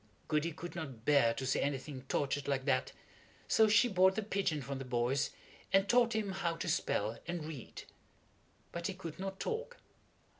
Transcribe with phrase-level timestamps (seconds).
[0.27, 2.91] Goody could not bear to see anything tortured like that,
[3.47, 5.29] so she bought the pigeon from the boys
[5.71, 7.83] and taught him how to spell and read.
[8.71, 9.77] But he could not talk.